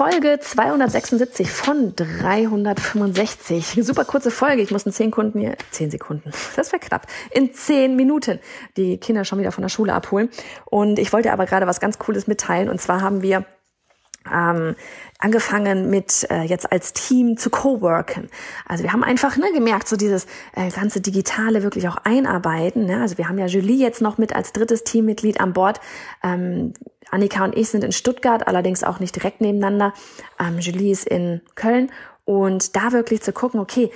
Folge 0.00 0.40
276 0.40 1.50
von 1.50 1.94
365. 1.94 3.80
Super 3.84 4.06
kurze 4.06 4.30
Folge. 4.30 4.62
Ich 4.62 4.70
muss 4.70 4.86
in 4.86 4.92
10 4.92 5.08
Sekunden 5.08 5.40
hier, 5.40 5.56
10 5.72 5.90
Sekunden, 5.90 6.30
das 6.56 6.72
wäre 6.72 6.80
knapp, 6.80 7.06
in 7.30 7.52
10 7.52 7.96
Minuten 7.96 8.40
die 8.78 8.96
Kinder 8.96 9.26
schon 9.26 9.40
wieder 9.40 9.52
von 9.52 9.60
der 9.60 9.68
Schule 9.68 9.92
abholen. 9.92 10.30
Und 10.64 10.98
ich 10.98 11.12
wollte 11.12 11.30
aber 11.34 11.44
gerade 11.44 11.66
was 11.66 11.80
ganz 11.80 11.98
Cooles 11.98 12.26
mitteilen. 12.26 12.70
Und 12.70 12.80
zwar 12.80 13.02
haben 13.02 13.20
wir 13.20 13.44
ähm, 14.30 14.74
angefangen 15.18 15.90
mit 15.90 16.26
äh, 16.30 16.42
jetzt 16.42 16.70
als 16.70 16.92
Team 16.92 17.36
zu 17.36 17.50
coworken. 17.50 18.28
Also 18.66 18.84
wir 18.84 18.92
haben 18.92 19.04
einfach 19.04 19.36
ne, 19.36 19.50
gemerkt, 19.52 19.88
so 19.88 19.96
dieses 19.96 20.26
äh, 20.54 20.70
ganze 20.70 21.00
Digitale 21.00 21.62
wirklich 21.62 21.88
auch 21.88 21.96
einarbeiten. 22.04 22.86
Ne? 22.86 23.00
Also 23.00 23.18
wir 23.18 23.28
haben 23.28 23.38
ja 23.38 23.46
Julie 23.46 23.78
jetzt 23.78 24.02
noch 24.02 24.18
mit 24.18 24.34
als 24.34 24.52
drittes 24.52 24.84
Teammitglied 24.84 25.40
an 25.40 25.52
Bord. 25.52 25.80
Ähm, 26.22 26.74
Annika 27.10 27.44
und 27.44 27.56
ich 27.56 27.68
sind 27.68 27.82
in 27.82 27.92
Stuttgart, 27.92 28.46
allerdings 28.46 28.84
auch 28.84 29.00
nicht 29.00 29.16
direkt 29.16 29.40
nebeneinander. 29.40 29.94
Ähm, 30.38 30.58
Julie 30.58 30.92
ist 30.92 31.06
in 31.06 31.40
Köln. 31.54 31.90
Und 32.24 32.76
da 32.76 32.92
wirklich 32.92 33.22
zu 33.22 33.32
gucken, 33.32 33.58
okay, 33.58 33.90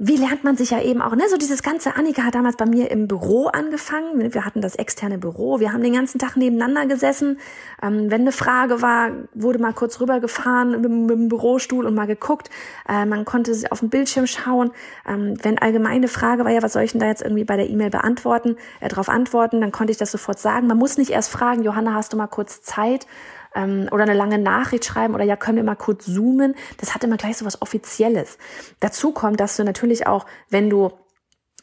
wie 0.00 0.16
lernt 0.16 0.44
man 0.44 0.56
sich 0.56 0.70
ja 0.70 0.80
eben 0.80 1.02
auch, 1.02 1.16
ne, 1.16 1.24
so 1.28 1.36
dieses 1.36 1.64
ganze, 1.64 1.96
Annika 1.96 2.22
hat 2.22 2.36
damals 2.36 2.56
bei 2.56 2.66
mir 2.66 2.88
im 2.88 3.08
Büro 3.08 3.48
angefangen, 3.48 4.32
wir 4.32 4.44
hatten 4.44 4.60
das 4.60 4.76
externe 4.76 5.18
Büro, 5.18 5.58
wir 5.58 5.72
haben 5.72 5.82
den 5.82 5.92
ganzen 5.92 6.20
Tag 6.20 6.36
nebeneinander 6.36 6.86
gesessen, 6.86 7.40
ähm, 7.82 8.08
wenn 8.08 8.20
eine 8.20 8.30
Frage 8.30 8.80
war, 8.80 9.10
wurde 9.34 9.58
mal 9.58 9.72
kurz 9.72 10.00
rübergefahren 10.00 10.80
mit, 10.80 10.88
mit 10.88 11.10
dem 11.10 11.28
Bürostuhl 11.28 11.84
und 11.84 11.96
mal 11.96 12.06
geguckt, 12.06 12.48
äh, 12.88 13.06
man 13.06 13.24
konnte 13.24 13.52
auf 13.70 13.80
dem 13.80 13.88
Bildschirm 13.88 14.28
schauen, 14.28 14.70
ähm, 15.04 15.36
wenn 15.42 15.58
allgemeine 15.58 16.06
Frage 16.06 16.44
war, 16.44 16.52
ja, 16.52 16.62
was 16.62 16.74
soll 16.74 16.84
ich 16.84 16.92
denn 16.92 17.00
da 17.00 17.08
jetzt 17.08 17.22
irgendwie 17.22 17.44
bei 17.44 17.56
der 17.56 17.68
E-Mail 17.68 17.90
beantworten, 17.90 18.54
äh, 18.78 18.88
darauf 18.88 19.08
antworten, 19.08 19.60
dann 19.60 19.72
konnte 19.72 19.90
ich 19.90 19.98
das 19.98 20.12
sofort 20.12 20.38
sagen, 20.38 20.68
man 20.68 20.78
muss 20.78 20.96
nicht 20.96 21.10
erst 21.10 21.32
fragen, 21.32 21.64
Johanna, 21.64 21.94
hast 21.94 22.12
du 22.12 22.16
mal 22.16 22.28
kurz 22.28 22.62
Zeit, 22.62 23.08
ähm, 23.54 23.88
oder 23.90 24.04
eine 24.04 24.14
lange 24.14 24.38
Nachricht 24.38 24.84
schreiben 24.84 25.14
oder 25.14 25.24
ja, 25.24 25.36
können 25.36 25.56
wir 25.56 25.64
mal 25.64 25.76
kurz 25.76 26.06
zoomen. 26.06 26.54
Das 26.78 26.94
hat 26.94 27.04
immer 27.04 27.16
gleich 27.16 27.36
so 27.36 27.44
was 27.44 27.62
Offizielles. 27.62 28.38
Dazu 28.80 29.12
kommt, 29.12 29.40
dass 29.40 29.56
du 29.56 29.64
natürlich 29.64 30.06
auch, 30.06 30.26
wenn 30.48 30.70
du 30.70 30.92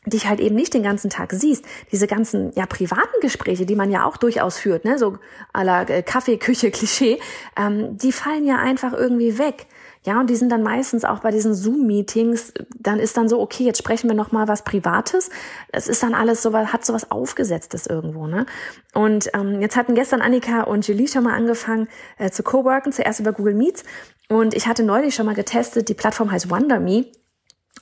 dich 0.06 0.28
halt 0.28 0.40
eben 0.40 0.56
nicht 0.56 0.74
den 0.74 0.84
ganzen 0.84 1.10
Tag 1.10 1.34
siehst, 1.34 1.66
diese 1.92 2.08
ganzen 2.08 2.52
ja 2.54 2.66
privaten 2.66 3.20
Gespräche, 3.22 3.66
die 3.66 3.76
man 3.76 3.92
ja 3.92 4.06
auch 4.06 4.18
durchaus 4.18 4.58
führt, 4.58 4.86
ne, 4.86 4.98
so 4.98 5.18
la 5.54 5.84
äh, 5.84 6.04
Kaffee, 6.04 6.38
Küche, 6.38 6.72
Klischee, 6.72 7.20
ähm, 7.58 7.98
die 7.98 8.12
fallen 8.12 8.46
ja 8.46 8.58
einfach 8.58 8.94
irgendwie 8.94 9.38
weg. 9.38 9.68
Ja, 10.06 10.20
und 10.20 10.30
die 10.30 10.36
sind 10.36 10.52
dann 10.52 10.62
meistens 10.62 11.04
auch 11.04 11.20
bei 11.20 11.32
diesen 11.32 11.56
Zoom-Meetings, 11.56 12.54
dann 12.78 13.00
ist 13.00 13.18
dann 13.18 13.28
so, 13.28 13.42
okay, 13.42 13.64
jetzt 13.64 13.80
sprechen 13.80 14.08
wir 14.08 14.16
noch 14.16 14.32
mal 14.32 14.48
was 14.48 14.64
Privates. 14.64 15.32
Es 15.72 15.88
ist 15.88 16.04
dann 16.04 16.14
alles 16.14 16.44
so, 16.44 16.54
hat 16.54 16.86
so 16.86 16.94
was 16.94 17.10
Aufgesetztes 17.10 17.88
irgendwo, 17.88 18.28
ne? 18.28 18.46
Und 18.94 19.32
ähm, 19.34 19.62
jetzt 19.62 19.76
hatten 19.76 19.96
gestern 19.96 20.22
Annika 20.22 20.62
und 20.62 20.88
Julie 20.88 21.08
schon 21.08 21.24
mal 21.24 21.34
angefangen 21.34 21.88
äh, 22.20 22.30
zu 22.30 22.44
coworken, 22.44 22.92
zuerst 22.92 23.20
über 23.20 23.34
Google 23.34 23.56
Meets. 23.56 23.84
Und 24.30 24.54
ich 24.54 24.68
hatte 24.68 24.84
neulich 24.84 25.16
schon 25.16 25.26
mal 25.26 25.36
getestet, 25.36 25.90
die 25.90 25.96
Plattform 25.96 26.32
heißt 26.32 26.52
WonderMe 26.52 27.06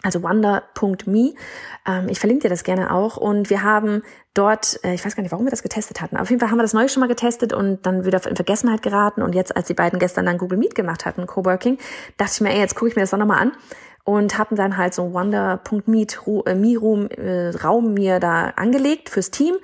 also 0.02 0.22
wonder.me. 0.22 1.34
Ähm, 1.88 2.10
ich 2.10 2.20
verlinke 2.20 2.44
dir 2.44 2.50
das 2.50 2.64
gerne 2.64 2.94
auch. 2.94 3.18
Und 3.18 3.50
wir 3.50 3.64
haben 3.64 4.04
dort, 4.34 4.80
äh, 4.84 4.94
ich 4.94 5.06
weiß 5.06 5.16
gar 5.16 5.24
nicht, 5.24 5.32
warum 5.32 5.46
wir 5.46 5.52
das 5.52 5.64
getestet 5.64 6.02
hatten. 6.02 6.18
Auf 6.18 6.30
jeden 6.30 6.40
Fall 6.40 6.50
haben 6.50 6.58
wir 6.58 6.64
das 6.64 6.74
neu 6.74 6.88
schon 6.88 7.02
mal 7.02 7.08
getestet 7.08 7.54
und 7.54 7.86
dann 7.86 8.06
wieder 8.06 8.26
in 8.28 8.36
Vergessenheit 8.36 8.82
geraten. 8.82 9.22
Und 9.22 9.34
jetzt, 9.36 9.56
als 9.56 9.68
die 9.68 9.74
beiden 9.74 10.00
gestern 10.00 10.26
dann 10.26 10.38
Google 10.38 10.58
Meet 10.58 10.76
gemacht 10.76 11.06
hatten, 11.06 11.28
Coworking, 11.28 11.78
dachte 12.18 12.32
ich 12.36 12.42
mir, 12.42 12.52
ey, 12.52 12.60
jetzt 12.60 12.76
gucke 12.76 12.90
ich 12.90 12.96
mir 12.96 13.04
das 13.04 13.12
doch 13.12 13.18
nochmal 13.18 13.40
an 13.40 13.52
und 14.06 14.38
hatten 14.38 14.56
dann 14.56 14.78
halt 14.78 14.94
so 14.94 15.14
Wonder.meet 15.14 16.20
äh, 16.46 16.52
äh, 16.52 17.82
mir 17.82 18.20
da 18.20 18.54
angelegt 18.56 19.10
fürs 19.10 19.32
Team 19.32 19.56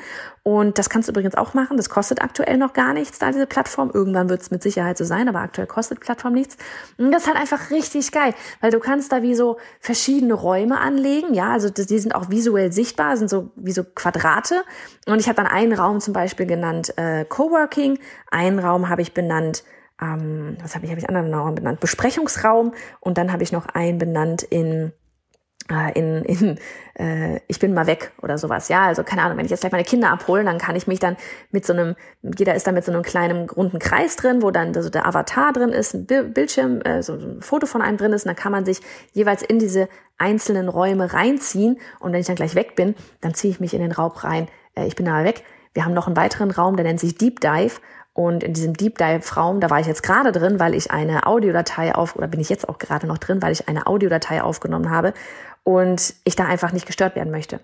und 0.44 0.80
das 0.80 0.90
kannst 0.90 1.08
du 1.08 1.12
übrigens 1.12 1.36
auch 1.36 1.54
machen. 1.54 1.78
Das 1.78 1.90
kostet 1.90 2.24
aktuell 2.24 2.58
noch 2.58 2.74
gar 2.74 2.94
nichts, 2.94 3.20
da 3.20 3.32
diese 3.32 3.46
Plattform. 3.46 3.92
Irgendwann 3.94 4.30
wird 4.30 4.42
es 4.42 4.50
mit 4.50 4.64
Sicherheit 4.64 4.98
so 4.98 5.04
sein, 5.04 5.28
aber 5.30 5.40
aktuell 5.40 5.68
kostet 5.68 6.00
Plattform 6.00 6.34
nichts. 6.34 6.58
Und 6.98 7.12
das 7.12 7.24
ist 7.24 7.28
halt 7.28 7.38
einfach 7.38 7.70
richtig 7.70 8.12
geil, 8.12 8.34
weil 8.62 8.72
du 8.72 8.80
kannst 8.80 9.12
da 9.12 9.22
wie 9.22 9.36
so 9.36 9.58
verschiedene 9.80 10.34
Räume 10.34 10.80
anlegen. 10.80 11.34
Ja, 11.34 11.52
also 11.52 11.70
die 11.70 12.00
sind 12.00 12.16
auch 12.16 12.30
visuell 12.30 12.72
sichtbar, 12.72 13.18
sind 13.18 13.30
so 13.30 13.52
wie 13.58 13.74
so 13.74 13.84
Quadrate. 13.84 14.64
Und 15.06 15.20
ich 15.20 15.28
habe 15.28 15.36
dann 15.36 15.48
einen 15.48 15.74
Raum 15.74 16.00
zum 16.00 16.14
Beispiel 16.14 16.46
genannt 16.46 16.98
äh, 16.98 17.26
Coworking, 17.26 18.00
einen 18.32 18.60
Raum 18.60 18.90
habe 18.90 19.02
ich 19.02 19.14
benannt 19.14 19.64
ähm, 20.02 20.58
was 20.62 20.76
habe 20.76 20.86
ich, 20.86 20.92
habe 20.92 21.00
ich 21.00 21.10
anderen 21.10 21.34
Raum 21.34 21.56
benannt? 21.56 21.80
Besprechungsraum 21.80 22.74
und 23.00 23.18
dann 23.18 23.32
habe 23.32 23.44
ich 23.44 23.52
noch 23.52 23.68
einen 23.68 23.98
benannt 23.98 24.44
in 24.44 24.94
äh, 25.70 25.92
in, 25.98 26.24
in 26.26 26.58
äh, 26.96 27.40
ich 27.48 27.60
bin 27.60 27.74
mal 27.74 27.88
weg 27.88 28.12
oder 28.22 28.38
sowas. 28.38 28.70
Ja, 28.70 28.88
also 28.88 29.04
keine 29.04 29.22
Ahnung, 29.22 29.38
wenn 29.38 29.46
ich 29.46 29.52
jetzt 29.52 29.62
gleich 29.62 29.72
meine 29.72 29.84
Kinder 29.84 30.12
abhole, 30.12 30.44
dann 30.44 30.58
kann 30.58 30.76
ich 30.76 30.88
mich 30.88 31.00
dann 31.00 31.16
mit 31.52 31.66
so 31.66 31.74
einem, 31.74 31.96
jeder 32.22 32.56
ist 32.56 32.68
da 32.68 32.72
mit 32.72 32.84
so 32.84 32.92
einem 32.92 33.04
kleinen 33.04 33.50
runden 33.50 33.80
Kreis 33.80 34.16
drin, 34.16 34.42
wo 34.42 34.52
dann 34.52 34.74
so 34.74 34.90
der 34.90 35.06
Avatar 35.06 35.54
drin 35.54 35.70
ist, 35.70 35.94
ein 35.94 36.06
Bildschirm, 36.06 36.82
äh, 36.82 37.04
so 37.04 37.14
ein 37.14 37.42
Foto 37.42 37.68
von 37.68 37.82
einem 37.82 37.98
drin 37.98 38.14
ist, 38.14 38.26
und 38.26 38.30
dann 38.30 38.36
kann 38.36 38.52
man 38.52 38.66
sich 38.66 38.82
jeweils 39.14 39.42
in 39.42 39.60
diese 39.60 39.88
einzelnen 40.18 40.70
Räume 40.70 41.14
reinziehen 41.14 41.80
und 42.00 42.12
wenn 42.12 42.20
ich 42.20 42.28
dann 42.28 42.36
gleich 42.36 42.56
weg 42.56 42.76
bin, 42.76 42.96
dann 43.22 43.34
ziehe 43.34 43.52
ich 43.52 43.60
mich 43.60 43.74
in 43.74 43.82
den 43.82 43.92
Raum 43.92 44.12
rein. 44.12 44.48
Äh, 44.76 44.88
ich 44.88 44.96
bin 44.96 45.08
aber 45.08 45.24
weg. 45.24 45.44
Wir 45.74 45.86
haben 45.86 45.94
noch 45.94 46.08
einen 46.08 46.18
weiteren 46.18 46.52
Raum, 46.52 46.76
der 46.76 46.86
nennt 46.86 47.00
sich 47.00 47.16
Deep 47.16 47.40
Dive 47.42 47.80
und 48.20 48.44
in 48.44 48.52
diesem 48.52 48.74
Deep 48.74 48.98
Dive 48.98 49.34
Raum, 49.38 49.62
da 49.62 49.70
war 49.70 49.80
ich 49.80 49.88
jetzt 49.88 50.04
gerade 50.04 50.34
drin, 50.34 50.60
weil 50.60 50.76
ich 50.76 50.92
eine 50.92 51.26
Audiodatei 51.26 51.96
auf, 51.96 52.18
oder 52.18 52.28
bin 52.28 52.42
ich 52.42 52.50
jetzt 52.50 52.68
auch 52.68 52.78
gerade 52.78 53.08
noch 53.08 53.18
drin, 53.18 53.42
weil 53.42 53.54
ich 53.54 53.70
eine 53.70 53.88
Audiodatei 53.88 54.42
aufgenommen 54.42 54.90
habe 54.90 55.14
und 55.64 56.16
ich 56.26 56.36
da 56.36 56.44
einfach 56.44 56.74
nicht 56.74 56.86
gestört 56.86 57.16
werden 57.16 57.32
möchte. 57.32 57.62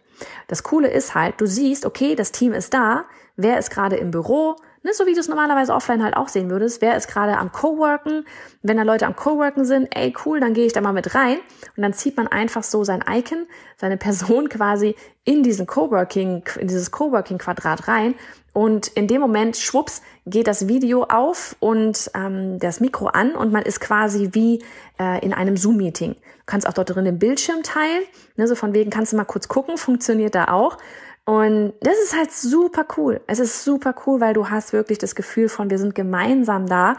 Das 0.48 0.64
Coole 0.64 0.88
ist 0.88 1.14
halt, 1.14 1.42
du 1.42 1.46
siehst, 1.46 1.86
okay, 1.86 2.16
das 2.16 2.32
Team 2.32 2.54
ist 2.54 2.74
da, 2.74 3.04
wer 3.36 3.60
ist 3.60 3.70
gerade 3.70 3.98
im 3.98 4.12
Büro, 4.12 4.56
ne, 4.86 4.94
so 4.94 5.06
wie 5.08 5.14
du 5.14 5.20
es 5.20 5.28
normalerweise 5.28 5.74
offline 5.74 6.04
halt 6.04 6.16
auch 6.16 6.28
sehen 6.28 6.50
würdest, 6.50 6.82
wer 6.82 6.96
ist 6.96 7.08
gerade 7.08 7.38
am 7.38 7.52
Coworken, 7.52 8.26
wenn 8.62 8.78
da 8.78 8.84
Leute 8.84 9.08
am 9.08 9.16
Coworken 9.16 9.66
sind, 9.66 9.88
ey 9.96 10.14
cool, 10.26 10.40
dann 10.40 10.54
gehe 10.54 10.66
ich 10.66 10.74
da 10.74 10.82
mal 10.82 10.94
mit 10.94 11.16
rein 11.16 11.40
und 11.76 11.82
dann 11.82 11.94
zieht 11.94 12.16
man 12.16 12.28
einfach 12.28 12.64
so 12.64 12.84
sein 12.84 13.04
Icon, 13.10 13.48
seine 13.78 13.98
Person 13.98 14.48
quasi 14.50 14.96
in 15.24 15.42
diesen 15.42 15.66
Coworking, 15.66 16.44
in 16.60 16.68
dieses 16.68 16.92
Coworking 16.92 17.40
Quadrat 17.40 17.88
rein 17.88 18.14
und 18.54 18.88
in 18.88 19.08
dem 19.08 19.20
Moment, 19.20 19.58
schwupps, 19.58 20.02
geht 20.26 20.48
das 20.48 20.68
Video 20.68 21.04
auf 21.04 21.58
und 21.60 22.10
ähm, 22.14 22.60
das 22.60 22.80
Mikro 22.80 23.08
an 23.08 23.36
und 23.36 23.52
man 23.52 23.64
ist 23.64 23.82
quasi 23.82 24.30
wie 24.32 24.64
äh, 24.98 25.26
in 25.26 25.34
einem 25.34 25.58
Zoom-Meeting. 25.58 26.14
Du 26.14 26.20
kannst 26.46 26.66
auch 26.66 26.74
dort 26.74 26.92
drin 26.96 27.06
den 27.06 27.20
Bildschirm 27.20 27.64
teilen. 27.64 28.04
Ne, 28.38 28.48
so 28.48 28.56
von 28.56 28.74
wegen 28.74 28.92
kannst 28.92 29.12
du 29.12 29.18
mal 29.18 29.26
kurz 29.26 29.48
gucken, 29.48 29.78
funktioniert 29.78 30.36
da 30.36 30.50
auch. 30.50 30.78
Und 31.26 31.74
das 31.82 31.98
ist 32.04 32.16
halt 32.16 32.32
super 32.32 32.86
cool. 32.98 33.22
Es 33.26 33.40
ist 33.40 33.64
super 33.64 33.96
cool, 34.06 34.22
weil 34.22 34.34
du 34.34 34.50
hast 34.50 34.74
wirklich 34.74 35.00
das 35.00 35.16
Gefühl 35.16 35.50
von, 35.50 35.72
wir 35.72 35.80
sind 35.80 35.96
gemeinsam 35.96 36.68
da. 36.68 36.98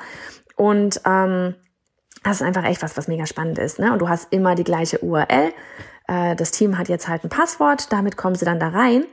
Und 0.57 1.01
ähm, 1.05 1.55
das 2.25 2.41
ist 2.41 2.43
einfach 2.43 2.65
echt 2.65 2.83
was, 2.83 2.97
was 2.97 3.07
mega 3.07 3.27
spannend 3.27 3.59
ist. 3.59 3.79
Ne? 3.79 3.93
Und 3.93 4.01
du 4.01 4.09
hast 4.09 4.33
immer 4.33 4.57
die 4.57 4.65
gleiche 4.65 4.99
URL. 4.99 5.53
Äh, 6.09 6.35
das 6.35 6.51
Team 6.51 6.77
hat 6.77 6.89
jetzt 6.89 7.09
halt 7.09 7.23
ein 7.23 7.31
Passwort, 7.31 7.93
damit 7.93 8.17
kommen 8.17 8.35
sie 8.35 8.45
dann 8.45 8.59
da 8.59 8.69
rein. 8.69 9.05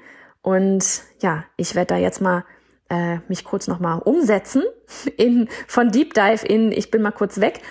Und 0.42 1.04
ja, 1.20 1.46
ich 1.58 1.76
werde 1.76 1.94
da 1.94 1.98
jetzt 1.98 2.20
mal 2.20 2.44
äh, 2.90 3.20
mich 3.28 3.44
kurz 3.44 3.68
nochmal 3.68 4.00
umsetzen 4.00 4.64
in, 5.18 5.48
von 5.68 5.92
Deep 5.92 6.16
Dive 6.16 6.46
in 6.46 6.72
Ich 6.72 6.90
bin 6.90 7.04
mal 7.04 7.12
kurz 7.12 7.40
weg. 7.40 7.62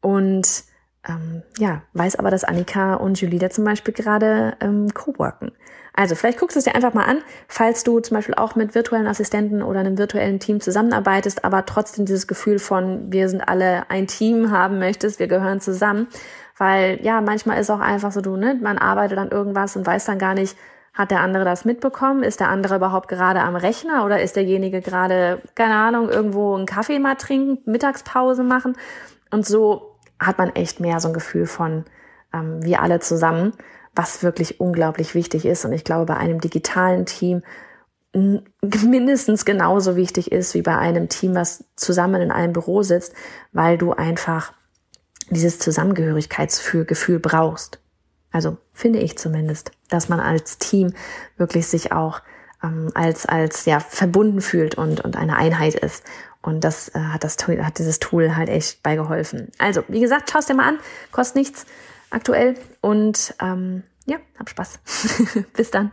Und 0.00 0.64
ähm, 1.08 1.42
ja, 1.58 1.82
weiß 1.94 2.16
aber, 2.16 2.30
dass 2.30 2.44
Annika 2.44 2.94
und 2.94 3.20
Julie 3.20 3.38
da 3.38 3.50
zum 3.50 3.64
Beispiel 3.64 3.92
gerade 3.92 4.56
ähm, 4.60 4.92
co-worken. 4.94 5.52
Also 5.94 6.14
vielleicht 6.14 6.38
guckst 6.38 6.56
du 6.56 6.58
es 6.58 6.64
dir 6.64 6.74
einfach 6.74 6.94
mal 6.94 7.04
an, 7.04 7.18
falls 7.48 7.84
du 7.84 8.00
zum 8.00 8.14
Beispiel 8.16 8.34
auch 8.34 8.54
mit 8.54 8.74
virtuellen 8.74 9.06
Assistenten 9.06 9.62
oder 9.62 9.80
einem 9.80 9.98
virtuellen 9.98 10.40
Team 10.40 10.60
zusammenarbeitest, 10.60 11.44
aber 11.44 11.66
trotzdem 11.66 12.06
dieses 12.06 12.26
Gefühl 12.26 12.58
von, 12.58 13.12
wir 13.12 13.28
sind 13.28 13.42
alle 13.42 13.90
ein 13.90 14.06
Team 14.06 14.50
haben 14.50 14.78
möchtest, 14.78 15.18
wir 15.18 15.26
gehören 15.26 15.60
zusammen. 15.60 16.08
Weil 16.56 16.98
ja, 17.02 17.20
manchmal 17.20 17.60
ist 17.60 17.70
auch 17.70 17.80
einfach 17.80 18.12
so, 18.12 18.20
du, 18.20 18.36
ne, 18.36 18.58
man 18.62 18.78
arbeitet 18.78 19.18
an 19.18 19.30
irgendwas 19.30 19.76
und 19.76 19.86
weiß 19.86 20.04
dann 20.06 20.18
gar 20.18 20.34
nicht, 20.34 20.56
Hat 20.94 21.10
der 21.10 21.20
andere 21.20 21.44
das 21.44 21.64
mitbekommen? 21.64 22.22
Ist 22.22 22.40
der 22.40 22.50
andere 22.50 22.76
überhaupt 22.76 23.08
gerade 23.08 23.40
am 23.40 23.56
Rechner 23.56 24.04
oder 24.04 24.20
ist 24.20 24.36
derjenige 24.36 24.82
gerade, 24.82 25.40
keine 25.54 25.74
Ahnung, 25.74 26.10
irgendwo 26.10 26.54
einen 26.54 26.66
Kaffee 26.66 26.98
mal 26.98 27.14
trinken, 27.14 27.58
Mittagspause 27.70 28.42
machen? 28.42 28.76
Und 29.30 29.46
so 29.46 29.91
hat 30.26 30.38
man 30.38 30.50
echt 30.54 30.80
mehr 30.80 31.00
so 31.00 31.08
ein 31.08 31.14
Gefühl 31.14 31.46
von 31.46 31.84
ähm, 32.32 32.64
wir 32.64 32.82
alle 32.82 33.00
zusammen, 33.00 33.52
was 33.94 34.22
wirklich 34.22 34.60
unglaublich 34.60 35.14
wichtig 35.14 35.44
ist. 35.44 35.64
Und 35.64 35.72
ich 35.72 35.84
glaube, 35.84 36.06
bei 36.06 36.16
einem 36.16 36.40
digitalen 36.40 37.06
Team 37.06 37.42
mindestens 38.12 39.44
genauso 39.44 39.96
wichtig 39.96 40.32
ist 40.32 40.54
wie 40.54 40.62
bei 40.62 40.76
einem 40.76 41.08
Team, 41.08 41.34
was 41.34 41.64
zusammen 41.76 42.20
in 42.20 42.30
einem 42.30 42.52
Büro 42.52 42.82
sitzt, 42.82 43.14
weil 43.52 43.78
du 43.78 43.92
einfach 43.92 44.52
dieses 45.30 45.58
Zusammengehörigkeitsgefühl 45.58 47.18
brauchst. 47.18 47.80
Also 48.30 48.58
finde 48.72 48.98
ich 48.98 49.18
zumindest, 49.18 49.72
dass 49.88 50.08
man 50.08 50.20
als 50.20 50.58
Team 50.58 50.94
wirklich 51.36 51.66
sich 51.66 51.92
auch 51.92 52.20
ähm, 52.62 52.90
als 52.94 53.26
als 53.26 53.64
ja 53.66 53.80
verbunden 53.80 54.40
fühlt 54.40 54.74
und 54.76 55.00
und 55.02 55.16
eine 55.16 55.36
Einheit 55.36 55.74
ist. 55.74 56.04
Und 56.42 56.64
das 56.64 56.88
äh, 56.88 56.98
hat 56.98 57.24
das 57.24 57.36
hat 57.38 57.78
dieses 57.78 58.00
Tool 58.00 58.36
halt 58.36 58.48
echt 58.48 58.82
beigeholfen. 58.82 59.50
Also 59.58 59.84
wie 59.88 60.00
gesagt, 60.00 60.30
schaust 60.30 60.48
dir 60.48 60.54
mal 60.54 60.68
an, 60.68 60.78
kostet 61.12 61.36
nichts 61.36 61.66
aktuell 62.10 62.56
und 62.80 63.34
ähm, 63.40 63.84
ja, 64.06 64.18
hab 64.38 64.50
Spaß. 64.50 64.80
Bis 65.54 65.70
dann. 65.70 65.92